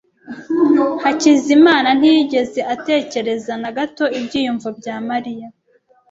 Hakizimana 1.03 1.89
ntiyigeze 1.99 2.59
atekereza 2.73 3.53
na 3.61 3.69
gato 3.77 4.05
ibyiyumvo 4.19 4.67
bya 4.79 4.95
Mariya. 5.09 5.47